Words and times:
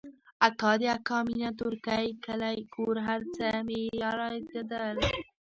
اکا 0.47 0.71
د 0.79 0.81
اکا 0.97 1.17
مينه 1.27 1.49
تورکى 1.59 2.03
کلى 2.25 2.55
کور 2.73 2.95
هرڅه 3.07 3.47
مې 3.67 3.81
رايادېدل. 4.19 4.97